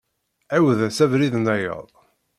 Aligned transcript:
Ɛiwed-as 0.53 0.99
abrid-nnayeḍ. 1.03 1.89